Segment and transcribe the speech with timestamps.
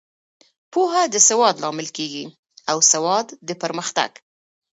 [0.71, 2.25] پوهه د سواد لامل کیږي
[2.71, 4.11] او سواد د پرمختګ.